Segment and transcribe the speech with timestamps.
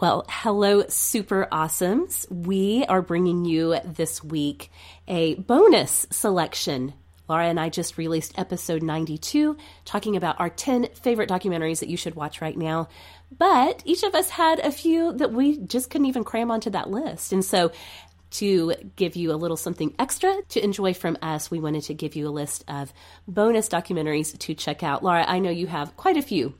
[0.00, 2.26] Well, hello, super awesomes.
[2.30, 4.72] We are bringing you this week
[5.06, 6.94] a bonus selection.
[7.28, 11.98] Laura and I just released episode 92, talking about our 10 favorite documentaries that you
[11.98, 12.88] should watch right now.
[13.36, 16.88] But each of us had a few that we just couldn't even cram onto that
[16.88, 17.34] list.
[17.34, 17.70] And so,
[18.30, 22.16] to give you a little something extra to enjoy from us, we wanted to give
[22.16, 22.90] you a list of
[23.28, 25.04] bonus documentaries to check out.
[25.04, 26.54] Laura, I know you have quite a few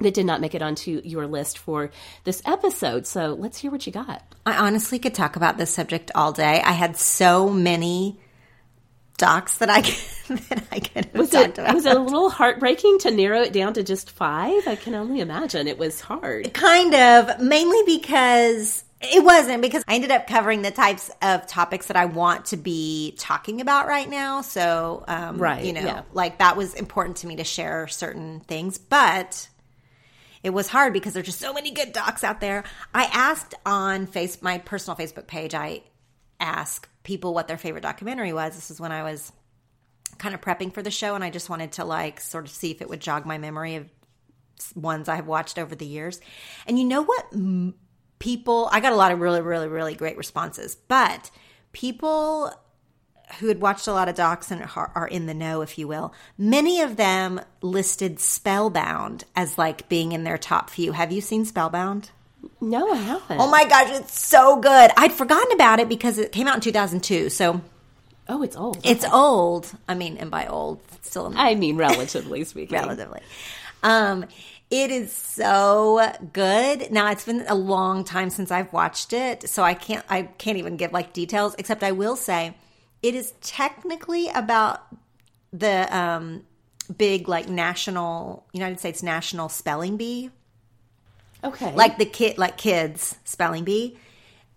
[0.00, 1.90] that did not make it onto your list for
[2.24, 3.06] this episode.
[3.06, 4.22] So let's hear what you got.
[4.46, 6.60] I honestly could talk about this subject all day.
[6.64, 8.18] I had so many
[9.16, 11.74] docs that I could, that I could have Was it about.
[11.74, 14.66] was it a little heartbreaking to narrow it down to just five?
[14.66, 16.52] I can only imagine it was hard.
[16.54, 21.86] kind of mainly because it wasn't because I ended up covering the types of topics
[21.86, 24.40] that I want to be talking about right now.
[24.42, 26.02] So, um, Right, you know, yeah.
[26.12, 29.48] like that was important to me to share certain things, but
[30.42, 32.64] it was hard because there's just so many good docs out there.
[32.94, 35.54] I asked on face my personal Facebook page.
[35.54, 35.82] I
[36.38, 38.54] ask people what their favorite documentary was.
[38.54, 39.32] This is when I was
[40.18, 42.70] kind of prepping for the show, and I just wanted to like sort of see
[42.70, 43.88] if it would jog my memory of
[44.74, 46.20] ones I've watched over the years.
[46.66, 47.26] And you know what?
[47.32, 47.74] M-
[48.18, 51.30] People, I got a lot of really, really, really great responses, but
[51.72, 52.52] people
[53.38, 56.12] who had watched a lot of docs and are in the know, if you will,
[56.36, 60.92] many of them listed Spellbound as like being in their top few.
[60.92, 62.10] Have you seen Spellbound?
[62.60, 63.38] No, I haven't.
[63.40, 64.90] Oh my gosh, it's so good.
[64.96, 67.28] I'd forgotten about it because it came out in 2002.
[67.30, 67.60] So
[68.28, 68.78] Oh, it's old.
[68.84, 69.70] it's old.
[69.88, 72.78] I mean, and by old, still in I mean, relatively speaking.
[72.78, 73.20] relatively.
[73.82, 74.24] Um,
[74.70, 76.00] it is so
[76.32, 76.90] good.
[76.92, 80.58] Now it's been a long time since I've watched it, so I can't I can't
[80.58, 81.56] even give like details.
[81.58, 82.54] Except I will say,
[83.02, 84.82] it is technically about
[85.52, 86.42] the um,
[86.96, 90.30] big like national United States national spelling bee,
[91.42, 91.72] Okay.
[91.74, 93.98] like the kid like kids spelling bee.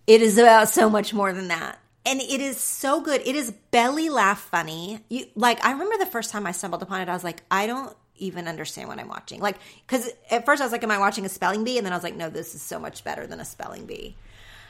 [0.06, 1.80] It is about so much more than that.
[2.06, 3.22] And it is so good.
[3.26, 5.00] It is belly laugh funny.
[5.10, 7.66] You like I remember the first time I stumbled upon it, I was like, I
[7.68, 9.40] don't even understand what I'm watching.
[9.40, 9.56] Like
[9.88, 11.78] cuz at first I was like am I watching a spelling bee?
[11.78, 14.18] And then I was like, no, this is so much better than a spelling bee.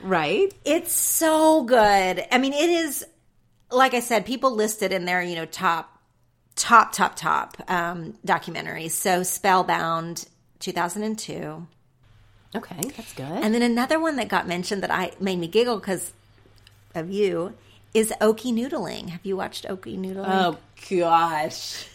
[0.00, 0.54] right.
[0.64, 2.24] It's so good.
[2.30, 3.04] I mean, it is
[3.74, 5.90] like I said, people listed in their, you know, top
[6.56, 8.92] top top top um documentaries.
[8.92, 10.26] So Spellbound
[10.60, 11.66] 2002.
[12.56, 13.26] Okay, that's good.
[13.26, 16.12] And then another one that got mentioned that I made me giggle because
[16.94, 17.54] of you
[17.92, 19.08] is Okie Noodling.
[19.08, 20.24] Have you watched Okie Noodling?
[20.26, 20.58] oh
[20.88, 21.86] gosh.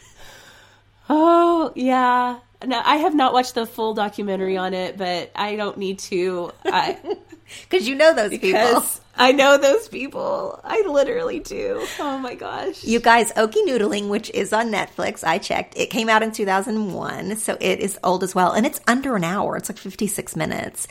[1.09, 2.39] Oh yeah.
[2.65, 6.51] No, I have not watched the full documentary on it, but I don't need to.
[6.63, 8.83] Because you know those people.
[9.21, 10.59] I know those people.
[10.63, 11.85] I literally do.
[11.99, 12.85] Oh my gosh.
[12.85, 15.77] You guys, Okie Noodling, which is on Netflix, I checked.
[15.77, 18.53] It came out in 2001, so it is old as well.
[18.53, 19.57] And it's under an hour.
[19.57, 20.87] It's like 56 minutes.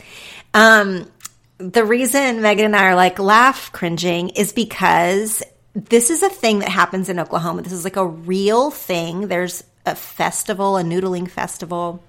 [0.53, 1.11] Um,
[1.57, 5.41] the reason Megan and I are like laugh cringing is because
[5.73, 7.63] this is a thing that happens in Oklahoma.
[7.63, 9.27] This is like a real thing.
[9.27, 12.03] There's a festival, a noodling festival.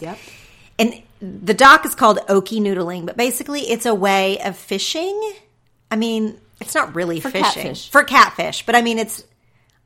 [0.00, 0.18] Yep.
[0.78, 5.32] and the doc is called Okie Noodling, but basically it's a way of fishing.
[5.90, 7.90] I mean, it's not really fishing catfish.
[7.90, 9.24] for catfish, but I mean, it's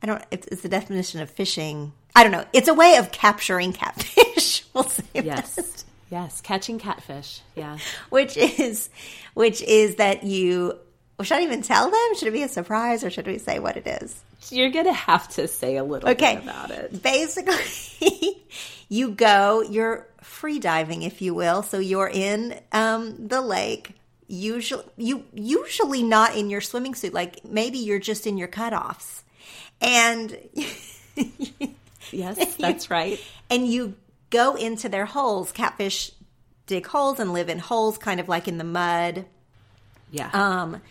[0.01, 0.23] I don't.
[0.31, 1.93] It's, it's the definition of fishing.
[2.15, 2.45] I don't know.
[2.53, 4.63] It's a way of capturing catfish.
[4.73, 5.25] we'll say that.
[5.25, 5.85] Yes.
[6.09, 6.41] Yes.
[6.41, 7.41] Catching catfish.
[7.55, 7.77] Yeah.
[8.09, 8.89] which is
[9.33, 10.77] which is that you.
[11.17, 12.15] Well, should I even tell them?
[12.15, 14.23] Should it be a surprise, or should we say what it is?
[14.49, 16.35] You're gonna have to say a little Okay.
[16.35, 17.01] bit about it.
[17.01, 17.55] Basically,
[18.89, 21.61] you go, you're free diving, if you will.
[21.63, 23.93] So you're in um, the lake.
[24.27, 27.13] Usually, you usually not in your swimming suit.
[27.13, 29.21] Like maybe you're just in your cutoffs,
[29.81, 30.37] and
[32.11, 33.19] Yes, that's right.
[33.49, 33.95] and you
[34.29, 35.51] go into their holes.
[35.51, 36.11] Catfish
[36.65, 39.25] dig holes and live in holes, kind of like in the mud.
[40.11, 40.29] Yeah.
[40.33, 40.81] Um,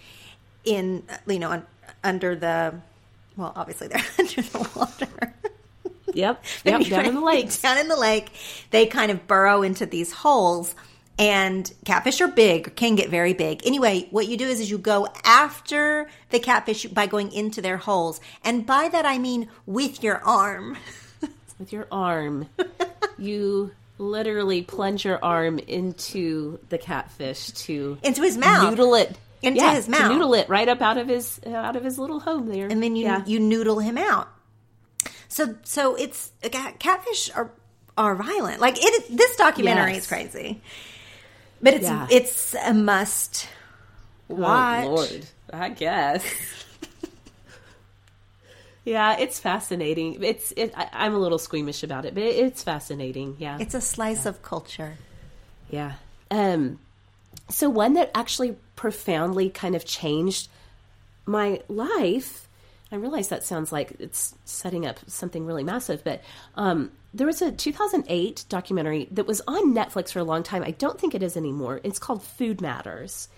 [0.64, 1.66] in you know un-
[2.02, 2.74] under the
[3.36, 5.34] well, obviously they're under the water.
[6.16, 6.44] Yep.
[6.64, 6.86] Yep.
[6.86, 7.60] Down in the lake.
[7.62, 8.30] Down in the lake,
[8.70, 10.74] they kind of burrow into these holes.
[11.18, 13.66] And catfish are big, can get very big.
[13.66, 17.78] Anyway, what you do is, is you go after the catfish by going into their
[17.78, 18.20] holes.
[18.44, 20.76] And by that I mean with your arm.
[21.58, 22.50] With your arm,
[23.16, 28.68] you literally plunge your arm into the catfish to Into his mouth.
[28.68, 30.12] noodle it Into Yeah, his mouth.
[30.12, 32.66] noodle it right up out of his out of his little home there.
[32.68, 33.24] and then you yeah.
[33.24, 34.28] you noodle him out.
[35.36, 37.50] So so it's catfish are
[37.98, 38.58] are violent.
[38.58, 39.04] Like it.
[39.14, 40.04] This documentary Yes.
[40.04, 40.62] is crazy,
[41.60, 42.06] but it's Yeah.
[42.10, 43.46] it's a must
[44.28, 44.84] watch.
[44.86, 46.24] Oh Lord, I guess.
[48.84, 50.22] yeah, it's fascinating.
[50.22, 53.36] It's it, I, I'm a little squeamish about it, but it, it's fascinating.
[53.38, 54.96] Yeah, It's a slice of culture.
[55.70, 55.94] yeah.
[56.30, 56.78] Um,
[57.50, 60.48] so one that actually profoundly kind of changed
[61.26, 62.45] my life.
[62.92, 66.22] I realize that sounds like it's setting up something really massive, but
[66.54, 70.62] um, there was a 2008 documentary that was on Netflix for a long time.
[70.62, 71.80] I don't think it is anymore.
[71.82, 73.28] It's called Food Matters.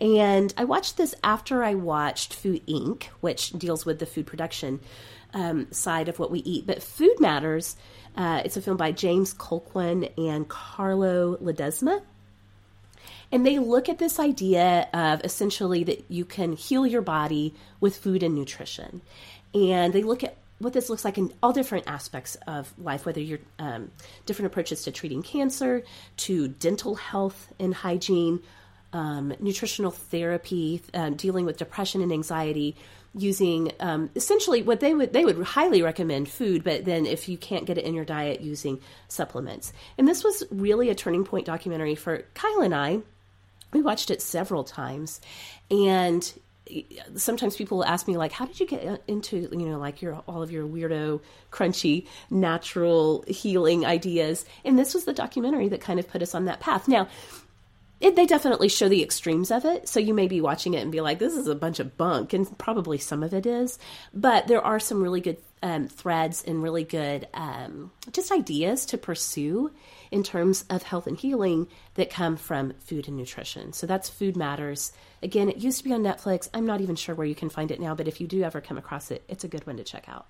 [0.00, 4.80] And I watched this after I watched Food Inc., which deals with the food production
[5.34, 6.66] um, side of what we eat.
[6.66, 7.76] But Food Matters,
[8.16, 12.02] uh, it's a film by James Colquhoun and Carlo Ledesma.
[13.32, 17.96] And they look at this idea of essentially that you can heal your body with
[17.96, 19.02] food and nutrition.
[19.54, 23.20] And they look at what this looks like in all different aspects of life, whether
[23.20, 23.90] you're um,
[24.26, 25.82] different approaches to treating cancer,
[26.18, 28.42] to dental health and hygiene,
[28.92, 32.76] um, nutritional therapy, um, dealing with depression and anxiety,
[33.14, 37.36] using um, essentially what they would they would highly recommend food, but then if you
[37.36, 39.72] can't get it in your diet, using supplements.
[39.98, 43.00] And this was really a turning point documentary for Kyle and I.
[43.72, 45.20] We watched it several times,
[45.70, 46.32] and
[47.16, 50.40] sometimes people ask me like how did you get into you know like your all
[50.42, 51.20] of your weirdo
[51.50, 54.44] crunchy natural healing ideas?
[54.64, 56.88] And this was the documentary that kind of put us on that path.
[56.88, 57.08] Now
[58.00, 59.88] it, they definitely show the extremes of it.
[59.88, 62.32] So you may be watching it and be like, this is a bunch of bunk.
[62.32, 63.78] And probably some of it is.
[64.14, 68.98] But there are some really good um, threads and really good um, just ideas to
[68.98, 69.70] pursue
[70.10, 73.72] in terms of health and healing that come from food and nutrition.
[73.74, 74.92] So that's Food Matters.
[75.22, 76.48] Again, it used to be on Netflix.
[76.54, 78.60] I'm not even sure where you can find it now, but if you do ever
[78.60, 80.26] come across it, it's a good one to check out.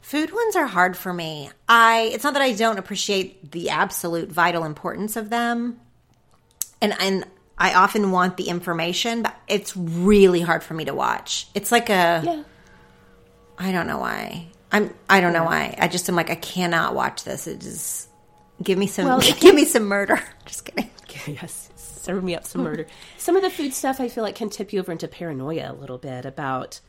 [0.00, 1.48] Food ones are hard for me.
[1.66, 5.80] I it's not that I don't appreciate the absolute vital importance of them,
[6.80, 7.26] and and
[7.56, 11.46] I often want the information, but it's really hard for me to watch.
[11.54, 12.42] It's like a yeah.
[13.58, 14.48] I don't know why.
[14.72, 15.74] I'm I don't know why.
[15.78, 17.46] I just am like I cannot watch this.
[17.46, 18.08] It just
[18.62, 20.20] give me some well, give me some murder.
[20.46, 20.90] Just kidding.
[21.26, 21.70] Yes.
[21.76, 22.86] Serve me up some murder.
[23.16, 25.72] some of the food stuff I feel like can tip you over into paranoia a
[25.72, 26.80] little bit about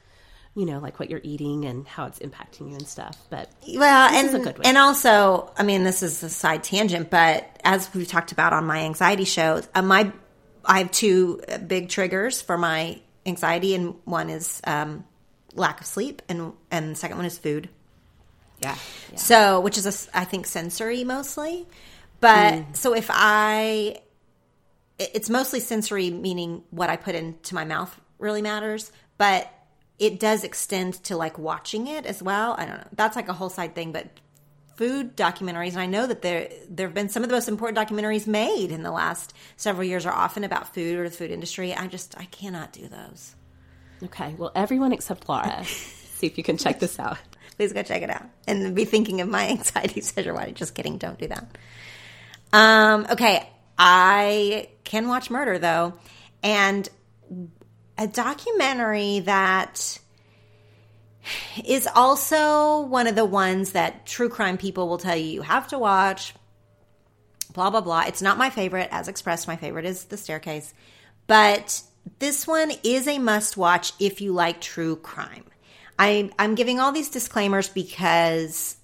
[0.56, 3.18] you know, like what you're eating and how it's impacting you and stuff.
[3.30, 8.08] But well, and and also, I mean, this is a side tangent, but as we've
[8.08, 10.12] talked about on my anxiety show, uh, my
[10.64, 15.04] I have two big triggers for my anxiety, and one is um,
[15.54, 17.70] lack of sleep, and and the second one is food.
[18.62, 18.78] Yeah.
[19.12, 19.18] yeah.
[19.18, 21.68] So, which is a, I think sensory mostly,
[22.22, 22.76] but mm.
[22.76, 24.00] so if I,
[24.98, 29.52] it's mostly sensory, meaning what I put into my mouth really matters, but
[29.98, 32.56] it does extend to like watching it as well.
[32.58, 32.88] I don't know.
[32.94, 34.08] That's like a whole side thing, but
[34.76, 37.78] food documentaries, and I know that there there have been some of the most important
[37.78, 41.74] documentaries made in the last several years are often about food or the food industry.
[41.74, 43.36] I just I cannot do those.
[44.04, 47.18] Okay, well, everyone except Laura, see if you can check this out.
[47.56, 50.02] Please go check it out and be thinking of my anxiety
[50.32, 50.52] Why?
[50.52, 51.58] Just kidding, don't do that.
[52.52, 55.94] Um, okay, I can watch murder though,
[56.44, 56.88] and
[57.98, 60.00] a documentary that
[61.66, 65.68] is also one of the ones that true crime people will tell you you have
[65.70, 66.34] to watch.
[67.54, 68.04] Blah, blah, blah.
[68.08, 69.48] It's not my favorite, as expressed.
[69.48, 70.74] My favorite is The Staircase.
[71.26, 71.82] But
[72.20, 75.46] this one is a must watch if you like true crime.
[75.98, 78.76] I, I'm giving all these disclaimers because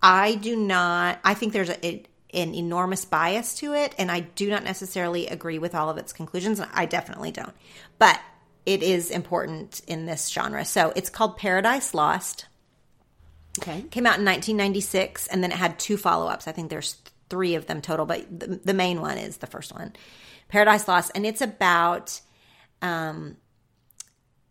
[0.00, 4.50] I do not, I think there's a, an enormous bias to it, and I do
[4.50, 6.60] not necessarily agree with all of its conclusions.
[6.72, 7.54] I definitely don't.
[7.98, 8.20] But
[8.66, 10.64] it is important in this genre.
[10.64, 12.46] So it's called Paradise Lost.
[13.58, 13.82] Okay.
[13.90, 16.46] Came out in 1996, and then it had two follow ups.
[16.46, 16.96] I think there's
[17.28, 19.92] three of them total, but the, the, main one is the first one
[20.48, 21.12] Paradise Lost.
[21.14, 22.20] And it's about
[22.82, 23.36] um,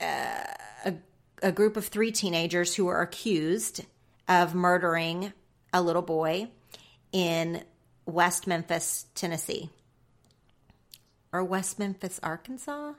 [0.01, 0.43] uh,
[0.85, 0.93] a,
[1.41, 3.85] a group of three teenagers who are accused
[4.27, 5.33] of murdering
[5.73, 6.49] a little boy
[7.11, 7.63] in
[8.09, 9.69] West Memphis, Tennessee,
[11.31, 12.93] or West Memphis, Arkansas.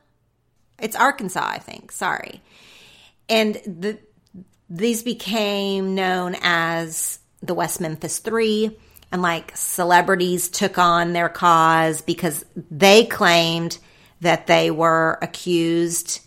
[0.79, 1.93] It's Arkansas, I think.
[1.93, 2.41] Sorry.
[3.29, 3.99] And the
[4.71, 8.79] these became known as the West Memphis 3
[9.11, 13.79] and like celebrities took on their cause because they claimed
[14.21, 16.21] that they were accused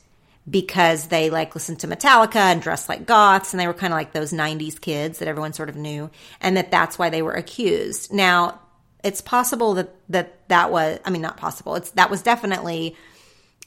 [0.49, 3.97] because they like listened to Metallica and dressed like goths and they were kind of
[3.97, 6.09] like those 90s kids that everyone sort of knew
[6.41, 8.11] and that that's why they were accused.
[8.11, 8.59] Now,
[9.03, 11.75] it's possible that that that was I mean not possible.
[11.75, 12.95] It's that was definitely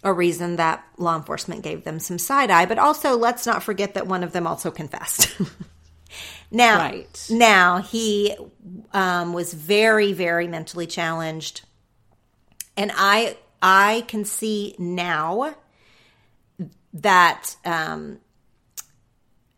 [0.02, 3.94] a reason that law enforcement gave them some side eye, but also let's not forget
[3.94, 5.36] that one of them also confessed.
[6.50, 7.26] now, right.
[7.30, 8.36] now he
[8.92, 11.62] um, was very, very mentally challenged,
[12.76, 15.56] and I I can see now
[16.94, 18.20] that um,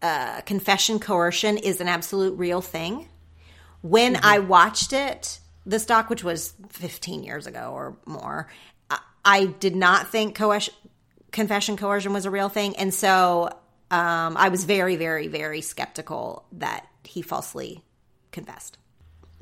[0.03, 3.09] uh, confession coercion is an absolute real thing.
[3.83, 4.25] When mm-hmm.
[4.27, 8.49] I watched it, this doc, which was 15 years ago or more,
[9.25, 10.75] I did not think coercion,
[11.31, 13.51] confession coercion was a real thing, and so
[13.91, 17.85] um, I was very, very, very skeptical that he falsely
[18.33, 18.79] confessed.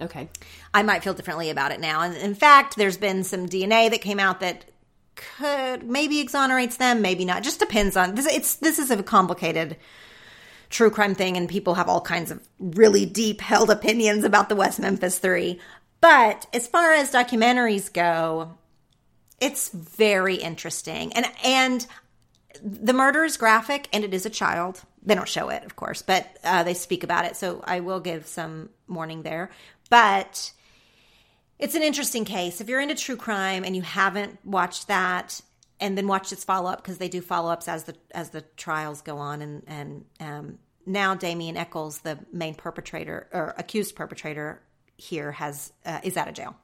[0.00, 0.28] Okay.
[0.74, 2.02] I might feel differently about it now.
[2.02, 4.66] And in fact, there's been some DNA that came out that
[5.14, 7.42] could maybe exonerates them, maybe not.
[7.42, 8.26] Just depends on this.
[8.26, 9.76] It's this is a complicated
[10.68, 14.56] true crime thing, and people have all kinds of really deep held opinions about the
[14.56, 15.60] West Memphis Three.
[16.06, 18.56] But as far as documentaries go,
[19.40, 21.84] it's very interesting, and and
[22.62, 24.82] the murder is graphic, and it is a child.
[25.02, 27.34] They don't show it, of course, but uh, they speak about it.
[27.34, 29.50] So I will give some warning there.
[29.90, 30.52] But
[31.58, 32.60] it's an interesting case.
[32.60, 35.40] If you're into true crime and you haven't watched that
[35.80, 38.42] and then watched its follow up because they do follow ups as the as the
[38.56, 44.62] trials go on and and um, now Damien Echols, the main perpetrator or accused perpetrator
[44.96, 46.56] here, has uh, is out of jail.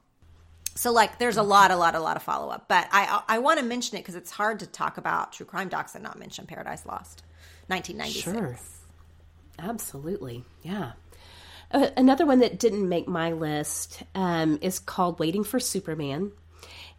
[0.75, 2.67] So like, there's a lot, a lot, a lot of follow up.
[2.69, 5.69] But I I want to mention it because it's hard to talk about true crime
[5.69, 7.23] docs and not mention Paradise Lost,
[7.69, 8.23] 1996.
[8.25, 8.59] Sure,
[9.59, 10.93] absolutely, yeah.
[11.73, 16.33] Uh, another one that didn't make my list um, is called Waiting for Superman.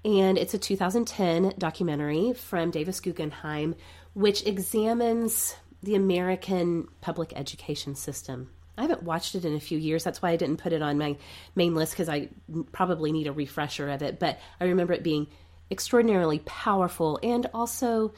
[0.04, 3.76] And it's a 2010 documentary from Davis Guggenheim,
[4.14, 8.50] which examines the American public education system.
[8.78, 10.04] I haven't watched it in a few years.
[10.04, 11.18] That's why I didn't put it on my
[11.56, 12.30] main list because I
[12.72, 14.20] probably need a refresher of it.
[14.20, 15.28] But I remember it being
[15.70, 18.14] extraordinarily powerful and also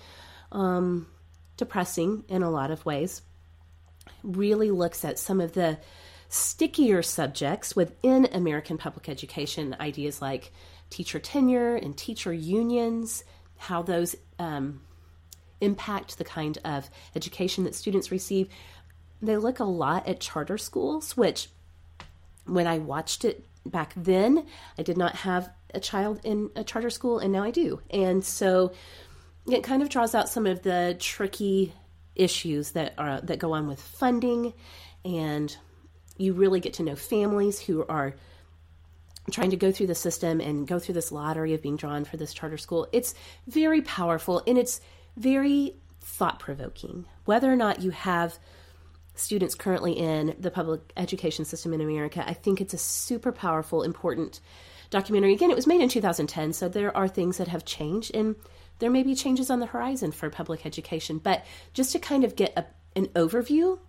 [0.52, 1.08] um,
[1.58, 3.22] depressing in a lot of ways.
[4.24, 5.78] Really looks at some of the
[6.30, 10.52] stickier subjects within American public education, ideas like
[10.90, 13.24] teacher tenure and teacher unions,
[13.58, 14.82] how those um,
[15.62, 18.50] impact the kind of education that students receive.
[19.22, 21.50] They look a lot at charter schools, which
[22.46, 24.46] when I watched it back then,
[24.78, 27.82] I did not have a child in a charter school, and now I do.
[27.90, 28.72] And so
[29.52, 31.74] it kind of draws out some of the tricky
[32.16, 34.54] issues that are that go on with funding
[35.04, 35.56] and
[36.18, 38.16] you really get to know families who are
[39.32, 42.16] trying to go through the system and go through this lottery of being drawn for
[42.16, 42.88] this charter school.
[42.92, 43.16] It's
[43.48, 44.82] very powerful and it's
[45.18, 47.06] very thought provoking.
[47.26, 48.38] Whether or not you have
[49.16, 53.84] students currently in the public education system in America, I think it's a super powerful,
[53.84, 54.40] important
[54.90, 55.34] documentary.
[55.34, 58.36] Again, it was made in 2010, so there are things that have changed and
[58.80, 61.18] there may be changes on the horizon for public education.
[61.18, 63.80] But just to kind of get a, an overview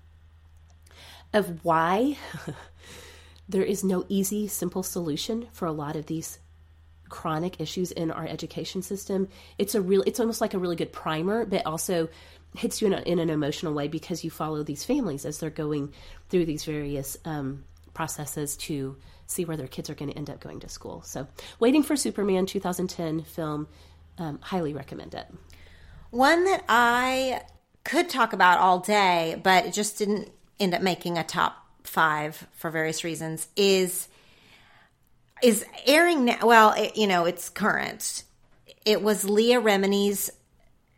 [1.33, 2.17] of why
[3.49, 6.39] there is no easy, simple solution for a lot of these
[7.09, 9.29] chronic issues in our education system.
[9.59, 12.09] It's a real it's almost like a really good primer, but also
[12.57, 15.51] hits you in, a, in an emotional way because you follow these families as they're
[15.51, 15.93] going
[16.29, 18.97] through these various um, processes to
[19.27, 21.03] see where their kids are going to end up going to school.
[21.03, 21.27] So,
[21.59, 23.69] Waiting for Superman 2010 film,
[24.19, 25.27] um, highly recommend it.
[26.11, 27.43] One that I
[27.85, 32.47] could talk about all day, but it just didn't end up making a top five
[32.53, 34.09] for various reasons is
[35.43, 38.25] is airing now well it, you know it's current
[38.85, 40.31] it was leah remini's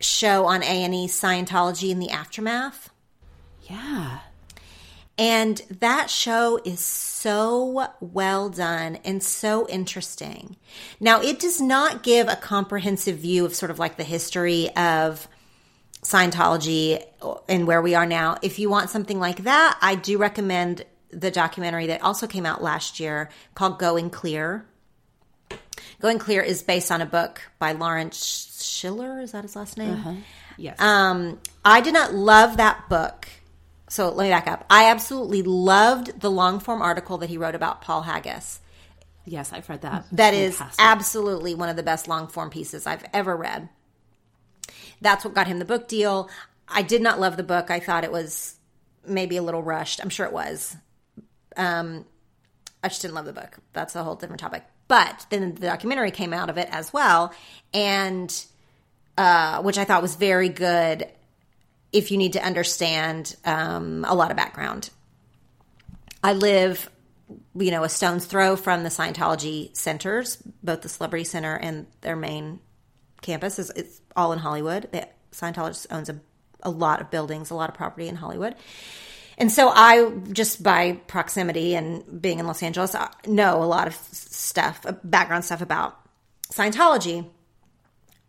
[0.01, 2.91] show on a&e scientology in the aftermath
[3.63, 4.21] yeah
[5.19, 10.57] and that show is so well done and so interesting.
[11.01, 15.27] Now, it does not give a comprehensive view of sort of like the history of
[16.03, 17.03] Scientology
[17.49, 18.39] and where we are now.
[18.41, 22.63] If you want something like that, I do recommend the documentary that also came out
[22.63, 24.65] last year called Going Clear.
[26.01, 29.21] Going Clear is based on a book by Lawrence Schiller.
[29.21, 29.95] Is that his last name?
[29.95, 30.15] Uh-huh.
[30.57, 30.81] Yes.
[30.81, 33.29] Um, I did not love that book.
[33.89, 34.65] So let me back up.
[34.71, 38.61] I absolutely loved the long form article that he wrote about Paul Haggis.
[39.25, 40.07] Yes, I've read that.
[40.13, 43.69] That is absolutely one of the best long form pieces I've ever read.
[45.01, 46.31] That's what got him the book deal.
[46.67, 47.71] I did not love the book.
[47.71, 48.57] I thought it was
[49.07, 50.01] maybe a little rushed.
[50.03, 50.77] I'm sure it was.
[51.57, 52.05] Um,
[52.83, 53.59] I just didn't love the book.
[53.73, 54.65] That's a whole different topic.
[54.89, 57.33] But then the documentary came out of it as well,
[57.73, 58.35] and
[59.17, 61.07] uh, which I thought was very good
[61.93, 64.91] if you need to understand um, a lot of background.
[66.23, 66.91] I live,
[67.55, 72.17] you know, a stone's throw from the Scientology centers, both the Celebrity Center and their
[72.17, 72.61] main
[73.21, 74.89] campus is it's all in Hollywood.
[74.93, 76.21] They, Scientologist owns a,
[76.63, 78.55] a lot of buildings, a lot of property in Hollywood.
[79.39, 83.87] And so I just by proximity and being in Los Angeles I know a lot
[83.87, 85.99] of stuff, uh, background stuff about
[86.51, 87.25] Scientology.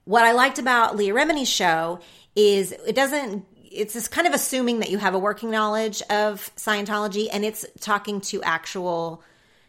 [0.05, 1.99] What I liked about Leah Remini's show
[2.35, 6.51] is it doesn't it's just kind of assuming that you have a working knowledge of
[6.55, 9.23] Scientology and it's talking to actual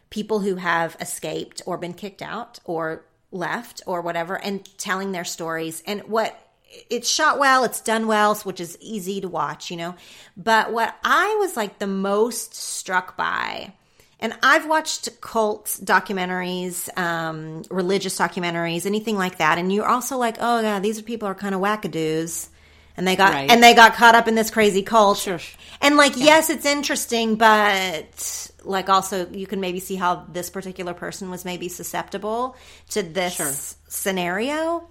[0.09, 5.23] people who have escaped or been kicked out or left or whatever and telling their
[5.23, 6.37] stories and what
[6.89, 9.95] it's shot well, it's done well, which is easy to watch, you know.
[10.37, 13.73] But what I was like the most struck by,
[14.19, 20.37] and I've watched cult documentaries, um, religious documentaries, anything like that, and you're also like,
[20.39, 22.47] oh yeah, these are people are kind of wackadoos,
[22.97, 23.49] and they got Right.
[23.49, 25.39] and they got caught up in this crazy cult, Sure.
[25.81, 30.93] and like yes, it's interesting, but like also you can maybe see how this particular
[30.93, 32.55] person was maybe susceptible
[32.91, 33.51] to this Sure.
[33.87, 34.87] scenario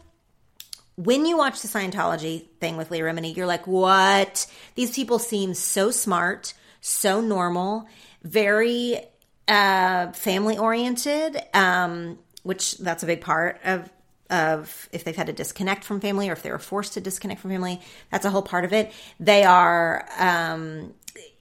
[1.05, 4.47] when you watch the Scientology thing with Leah Remini, you're like, what?
[4.75, 6.53] These people seem so smart,
[6.83, 7.87] so normal,
[8.23, 9.01] very
[9.49, 13.91] uh, family oriented, um, which that's a big part of
[14.29, 17.41] of if they've had to disconnect from family or if they were forced to disconnect
[17.41, 17.81] from family.
[18.13, 18.93] That's a whole part of it.
[19.19, 20.95] They are um,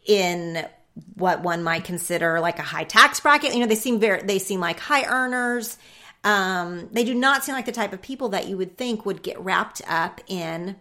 [0.07, 0.65] in
[1.13, 3.53] what one might consider like a high tax bracket.
[3.53, 5.77] You know, they seem very they seem like high earners.
[6.23, 9.23] Um, they do not seem like the type of people that you would think would
[9.23, 10.75] get wrapped up in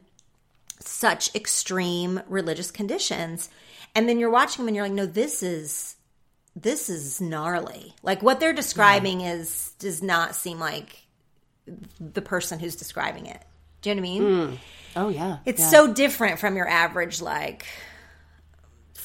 [0.80, 3.48] such extreme religious conditions.
[3.94, 5.96] And then you're watching them and you're like, no, this is
[6.56, 7.94] this is gnarly.
[8.02, 11.06] Like what they're describing is does not seem like
[12.00, 13.42] the person who's describing it.
[13.80, 14.58] Do you know what I mean?
[14.96, 15.38] Oh yeah.
[15.44, 15.68] It's yeah.
[15.68, 17.66] so different from your average like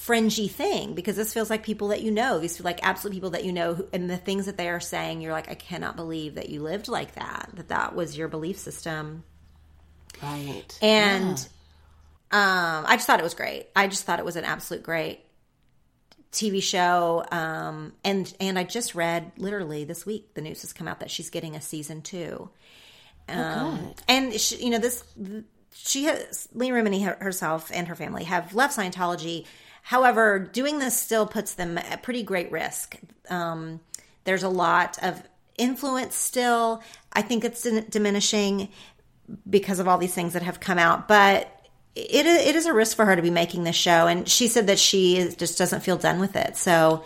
[0.04, 2.38] fringy thing because this feels like people that you know.
[2.40, 4.82] These feel like absolute people that you know, who, and the things that they are
[4.82, 7.50] saying, you're like, I cannot believe that you lived like that.
[7.54, 9.24] That that was your belief system.
[10.22, 10.78] right.
[10.82, 11.38] And
[12.32, 13.68] um, I just thought it was great.
[13.76, 15.22] I just thought it was an absolute great
[16.34, 17.24] TV show.
[17.32, 21.12] Um, and and I just read literally this week the news has come out that
[21.12, 22.50] she's getting a season two.
[23.30, 24.02] Um, good.
[24.10, 25.06] and she, you know this
[25.74, 29.46] she has Leah Remini herself and her family have left Scientology.
[29.84, 32.98] However, doing this still puts them at pretty great risk.
[33.30, 33.82] Um,
[34.24, 35.22] there's a lot of
[35.58, 36.82] influence still.
[37.12, 38.70] I think it's diminishing
[39.50, 41.50] because of all these things that have come out, but
[41.96, 44.08] it it is a risk for her to be making this show.
[44.08, 46.56] And she said that she is- just doesn't feel done with it.
[46.56, 47.04] So,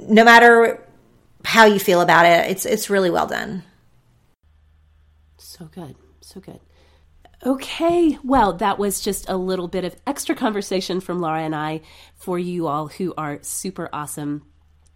[0.00, 0.82] no matter
[1.44, 3.62] how you feel about it, it's it's really well done.
[5.36, 5.96] So good.
[6.22, 6.60] So good.
[7.44, 11.82] Okay, well, that was just a little bit of extra conversation from Laura and I
[12.14, 14.46] for you all who are super awesome,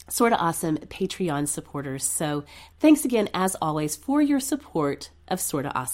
[0.09, 2.03] sort of awesome Patreon supporters.
[2.03, 2.45] So
[2.79, 5.89] thanks again, as always, for your support of Sorta Awesome.